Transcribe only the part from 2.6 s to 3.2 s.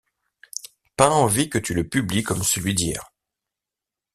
d’hier.